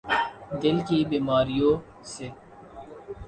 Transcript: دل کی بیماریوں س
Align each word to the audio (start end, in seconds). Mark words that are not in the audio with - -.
دل 0.61 0.77
کی 0.87 0.99
بیماریوں 1.09 1.73
س 2.11 2.13